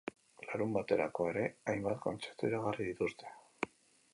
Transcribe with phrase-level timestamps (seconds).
[0.45, 1.43] Larunbaterako ere
[1.73, 3.31] hainbat kontzertu iragarri dituzte.